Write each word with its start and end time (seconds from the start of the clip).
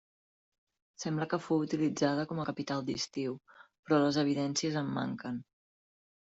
Sembla 1.03 1.27
que 1.33 1.39
fou 1.47 1.61
utilitzada 1.65 2.25
com 2.33 2.41
a 2.41 2.47
capital 2.49 2.83
d'estiu, 2.89 3.37
però 3.61 4.03
les 4.07 4.21
evidencies 4.27 4.81
en 4.85 4.93
manquen. 5.01 5.41